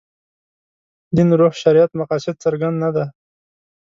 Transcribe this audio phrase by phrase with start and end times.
[1.15, 3.05] دین روح شریعت مقاصد څرګند نه دي.